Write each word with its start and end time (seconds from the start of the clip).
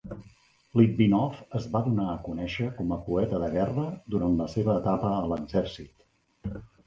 Litvinoff 0.79 1.41
es 1.59 1.67
va 1.75 1.81
donar 1.87 2.07
a 2.13 2.15
conèixer 2.29 2.69
com 2.79 2.95
a 2.95 2.97
poeta 3.11 3.41
de 3.45 3.51
guerra 3.57 3.85
durant 4.15 4.39
la 4.41 4.49
seva 4.55 4.75
etapa 4.81 5.15
a 5.19 5.31
l'exèrcit. 5.33 6.57